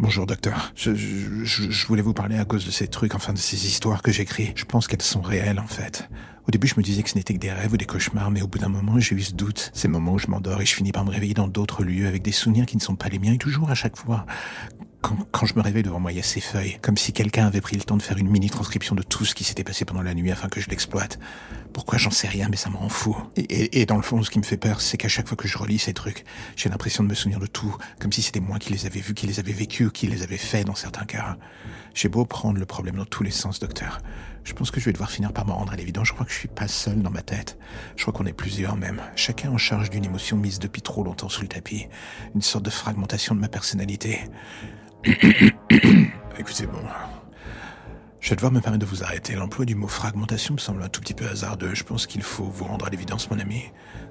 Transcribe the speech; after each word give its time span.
Bonjour 0.00 0.24
docteur. 0.24 0.72
Je, 0.76 1.86
voulais 1.86 2.00
vous 2.00 2.14
parler 2.14 2.38
à 2.38 2.46
cause 2.46 2.64
de 2.64 2.70
ces 2.70 2.88
trucs, 2.88 3.14
enfin 3.14 3.34
de 3.34 3.38
ces 3.38 3.66
histoires 3.66 4.00
que 4.00 4.10
j'écris. 4.10 4.52
Je 4.54 4.64
pense 4.64 4.88
qu'elles 4.88 5.02
sont 5.02 5.20
réelles 5.20 5.60
en 5.60 5.66
fait. 5.66 6.08
Au 6.48 6.50
début 6.50 6.66
je 6.66 6.74
me 6.78 6.82
disais 6.82 7.02
que 7.02 7.10
ce 7.10 7.16
n'était 7.16 7.34
que 7.34 7.38
des 7.38 7.52
rêves 7.52 7.74
ou 7.74 7.76
des 7.76 7.84
cauchemars, 7.84 8.30
mais 8.30 8.40
au 8.40 8.46
bout 8.46 8.58
d'un 8.58 8.70
moment 8.70 8.98
j'ai 8.98 9.14
eu 9.14 9.20
ce 9.20 9.34
doute. 9.34 9.70
Ces 9.74 9.88
moments 9.88 10.14
où 10.14 10.18
je 10.18 10.28
m'endors 10.28 10.62
et 10.62 10.64
je 10.64 10.74
finis 10.74 10.90
par 10.90 11.04
me 11.04 11.10
réveiller 11.10 11.34
dans 11.34 11.48
d'autres 11.48 11.84
lieux 11.84 12.06
avec 12.06 12.22
des 12.22 12.32
souvenirs 12.32 12.64
qui 12.64 12.78
ne 12.78 12.80
sont 12.80 12.96
pas 12.96 13.10
les 13.10 13.18
miens 13.18 13.34
et 13.34 13.38
toujours 13.38 13.70
à 13.70 13.74
chaque 13.74 13.98
fois. 13.98 14.24
Quand, 15.02 15.46
je 15.46 15.54
me 15.54 15.62
réveille 15.62 15.82
devant 15.82 15.98
moi, 15.98 16.12
il 16.12 16.16
y 16.16 16.20
a 16.20 16.22
ces 16.22 16.40
feuilles, 16.42 16.78
comme 16.82 16.96
si 16.98 17.12
quelqu'un 17.14 17.46
avait 17.46 17.62
pris 17.62 17.74
le 17.76 17.82
temps 17.82 17.96
de 17.96 18.02
faire 18.02 18.18
une 18.18 18.28
mini-transcription 18.28 18.94
de 18.94 19.02
tout 19.02 19.24
ce 19.24 19.34
qui 19.34 19.44
s'était 19.44 19.64
passé 19.64 19.86
pendant 19.86 20.02
la 20.02 20.12
nuit 20.14 20.30
afin 20.30 20.48
que 20.48 20.60
je 20.60 20.68
l'exploite. 20.68 21.18
Pourquoi 21.72 21.96
j'en 21.98 22.10
sais 22.10 22.28
rien, 22.28 22.48
mais 22.50 22.56
ça 22.56 22.68
me 22.68 22.76
rend 22.76 22.90
fou. 22.90 23.16
Et, 23.36 23.80
et- 23.80 23.86
dans 23.86 23.96
le 23.96 24.02
fond, 24.02 24.22
ce 24.22 24.28
qui 24.30 24.38
me 24.38 24.44
fait 24.44 24.58
peur, 24.58 24.80
c'est 24.82 24.98
qu'à 24.98 25.08
chaque 25.08 25.26
fois 25.26 25.36
que 25.38 25.48
je 25.48 25.56
relis 25.56 25.78
ces 25.78 25.94
trucs, 25.94 26.24
j'ai 26.54 26.68
l'impression 26.68 27.02
de 27.02 27.08
me 27.08 27.14
souvenir 27.14 27.40
de 27.40 27.46
tout, 27.46 27.74
comme 27.98 28.12
si 28.12 28.20
c'était 28.20 28.40
moi 28.40 28.58
qui 28.58 28.72
les 28.72 28.84
avais 28.84 29.00
vus, 29.00 29.14
qui 29.14 29.26
les 29.26 29.38
avais 29.40 29.52
vécus, 29.52 29.90
qui 29.92 30.06
les 30.06 30.22
avais 30.22 30.36
faits 30.36 30.66
dans 30.66 30.74
certains 30.74 31.06
cas. 31.06 31.38
J'ai 31.94 32.08
beau 32.08 32.26
prendre 32.26 32.58
le 32.58 32.66
problème 32.66 32.96
dans 32.96 33.06
tous 33.06 33.22
les 33.22 33.30
sens, 33.30 33.58
docteur. 33.58 34.00
Je 34.44 34.52
pense 34.52 34.70
que 34.70 34.80
je 34.80 34.86
vais 34.86 34.92
devoir 34.92 35.10
finir 35.10 35.32
par 35.32 35.46
me 35.46 35.52
rendre 35.52 35.72
à 35.72 35.76
l'évidence. 35.76 36.08
Je 36.08 36.12
crois 36.12 36.26
que 36.26 36.32
je 36.32 36.38
suis 36.38 36.48
pas 36.48 36.68
seul 36.68 37.02
dans 37.02 37.10
ma 37.10 37.22
tête. 37.22 37.58
Je 37.96 38.02
crois 38.02 38.12
qu'on 38.12 38.26
est 38.26 38.32
plusieurs 38.32 38.76
même. 38.76 39.00
Chacun 39.16 39.50
en 39.50 39.58
charge 39.58 39.90
d'une 39.90 40.04
émotion 40.04 40.36
mise 40.36 40.58
depuis 40.58 40.82
trop 40.82 41.04
longtemps 41.04 41.28
sous 41.28 41.42
le 41.42 41.48
tapis. 41.48 41.86
Une 42.34 42.42
sorte 42.42 42.64
de 42.64 42.70
fragmentation 42.70 43.34
de 43.34 43.40
ma 43.40 43.48
personnalité. 43.48 44.20
Écoutez, 46.38 46.66
bon. 46.66 46.82
Je 48.20 48.28
vais 48.28 48.36
devoir 48.36 48.52
me 48.52 48.60
permettre 48.60 48.84
de 48.84 48.90
vous 48.90 49.02
arrêter. 49.02 49.34
L'emploi 49.34 49.64
du 49.64 49.74
mot 49.74 49.88
fragmentation 49.88 50.52
me 50.54 50.58
semble 50.58 50.82
un 50.82 50.88
tout 50.88 51.00
petit 51.00 51.14
peu 51.14 51.26
hasardeux. 51.26 51.74
Je 51.74 51.84
pense 51.84 52.06
qu'il 52.06 52.22
faut 52.22 52.44
vous 52.44 52.64
rendre 52.64 52.86
à 52.86 52.90
l'évidence, 52.90 53.30
mon 53.30 53.38
ami. 53.38 53.64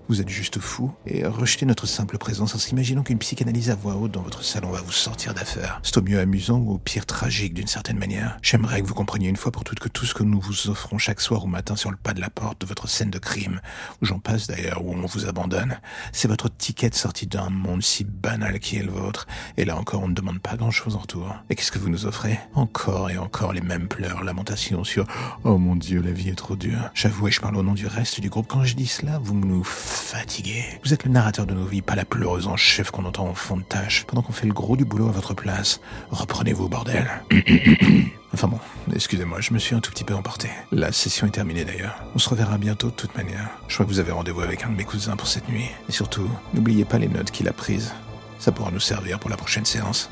Vous 0.07 0.19
êtes 0.19 0.29
juste 0.29 0.59
fou 0.59 0.91
et 1.05 1.23
rejeter 1.23 1.67
notre 1.67 1.85
simple 1.85 2.17
présence 2.17 2.55
en 2.55 2.57
s'imaginant 2.57 3.03
qu'une 3.03 3.19
psychanalyse 3.19 3.69
à 3.69 3.75
voix 3.75 3.93
haute 3.95 4.11
dans 4.11 4.23
votre 4.23 4.43
salon 4.43 4.71
va 4.71 4.81
vous 4.81 4.91
sortir 4.91 5.35
d'affaire. 5.35 5.79
C'est 5.83 5.97
au 5.97 6.01
mieux 6.01 6.17
amusant 6.17 6.57
ou 6.57 6.71
au 6.71 6.77
pire 6.79 7.05
tragique 7.05 7.53
d'une 7.53 7.67
certaine 7.67 7.99
manière. 7.99 8.35
J'aimerais 8.41 8.81
que 8.81 8.87
vous 8.87 8.95
compreniez 8.95 9.29
une 9.29 9.35
fois 9.35 9.51
pour 9.51 9.63
toutes 9.63 9.79
que 9.79 9.87
tout 9.87 10.07
ce 10.07 10.15
que 10.15 10.23
nous 10.23 10.41
vous 10.41 10.69
offrons 10.69 10.97
chaque 10.97 11.21
soir 11.21 11.43
ou 11.43 11.47
matin 11.47 11.75
sur 11.75 11.91
le 11.91 11.95
pas 11.95 12.13
de 12.15 12.21
la 12.21 12.31
porte 12.31 12.61
de 12.61 12.65
votre 12.65 12.89
scène 12.89 13.11
de 13.11 13.19
crime, 13.19 13.61
où 14.01 14.05
j'en 14.07 14.17
passe 14.17 14.47
d'ailleurs, 14.47 14.83
où 14.83 14.93
on 14.93 15.05
vous 15.05 15.27
abandonne, 15.27 15.79
c'est 16.11 16.27
votre 16.27 16.49
ticket 16.49 16.89
de 16.89 16.95
sortie 16.95 17.27
d'un 17.27 17.51
monde 17.51 17.83
si 17.83 18.03
banal 18.03 18.59
qui 18.59 18.77
est 18.77 18.83
le 18.83 18.91
vôtre. 18.91 19.27
Et 19.57 19.65
là 19.65 19.77
encore, 19.77 20.01
on 20.01 20.07
ne 20.07 20.15
demande 20.15 20.39
pas 20.39 20.57
grand-chose 20.57 20.95
en 20.95 20.99
retour. 20.99 21.35
Et 21.51 21.55
qu'est-ce 21.55 21.71
que 21.71 21.77
vous 21.77 21.89
nous 21.89 22.07
offrez? 22.07 22.39
Encore 22.55 23.11
et 23.11 23.19
encore 23.19 23.53
les 23.53 23.61
mêmes 23.61 23.87
pleurs, 23.99 24.23
lamentations 24.23 24.85
sur 24.85 25.05
«Oh 25.43 25.57
mon 25.57 25.75
Dieu, 25.75 26.01
la 26.01 26.11
vie 26.11 26.29
est 26.29 26.35
trop 26.35 26.55
dure». 26.55 26.89
J'avoue, 26.93 27.27
et 27.27 27.31
je 27.31 27.41
parle 27.41 27.57
au 27.57 27.63
nom 27.63 27.73
du 27.73 27.85
reste 27.85 28.21
du 28.21 28.29
groupe, 28.29 28.47
quand 28.47 28.63
je 28.63 28.75
dis 28.75 28.87
cela, 28.87 29.19
vous 29.21 29.35
nous 29.35 29.63
fatiguez. 29.65 30.63
Vous 30.85 30.93
êtes 30.93 31.03
le 31.03 31.11
narrateur 31.11 31.45
de 31.45 31.53
nos 31.53 31.65
vies, 31.65 31.81
pas 31.81 31.95
la 31.95 32.05
pleureuse 32.05 32.47
en 32.47 32.55
chef 32.55 32.91
qu'on 32.91 33.03
entend 33.03 33.29
au 33.29 33.35
fond 33.35 33.57
de 33.57 33.63
tâche, 33.63 34.05
pendant 34.07 34.21
qu'on 34.21 34.31
fait 34.31 34.47
le 34.47 34.53
gros 34.53 34.77
du 34.77 34.85
boulot 34.85 35.09
à 35.09 35.11
votre 35.11 35.33
place. 35.33 35.81
Reprenez-vous, 36.11 36.69
bordel. 36.69 37.09
Enfin 38.31 38.47
bon, 38.47 38.59
excusez-moi, 38.93 39.41
je 39.41 39.53
me 39.53 39.59
suis 39.59 39.73
un 39.73 39.79
tout 39.79 39.91
petit 39.91 40.03
peu 40.03 40.13
emporté. 40.13 40.49
La 40.71 40.91
session 40.91 41.25
est 41.25 41.31
terminée 41.31 41.65
d'ailleurs. 41.65 42.03
On 42.13 42.19
se 42.19 42.29
reverra 42.29 42.59
bientôt 42.59 42.87
de 42.87 42.93
toute 42.93 43.17
manière. 43.17 43.49
Je 43.67 43.73
crois 43.73 43.87
que 43.87 43.91
vous 43.91 43.99
avez 43.99 44.11
rendez-vous 44.11 44.41
avec 44.41 44.63
un 44.63 44.69
de 44.69 44.75
mes 44.75 44.83
cousins 44.83 45.15
pour 45.15 45.27
cette 45.27 45.49
nuit. 45.49 45.65
Et 45.89 45.91
surtout, 45.91 46.29
n'oubliez 46.53 46.85
pas 46.85 46.99
les 46.99 47.07
notes 47.07 47.31
qu'il 47.31 47.47
a 47.47 47.53
prises. 47.53 47.91
Ça 48.37 48.51
pourra 48.51 48.69
nous 48.69 48.79
servir 48.79 49.17
pour 49.17 49.31
la 49.31 49.35
prochaine 49.35 49.65
séance. 49.65 50.11